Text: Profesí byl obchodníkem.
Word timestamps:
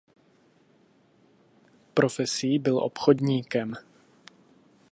Profesí 1.93 2.59
byl 2.59 2.77
obchodníkem. 2.83 3.73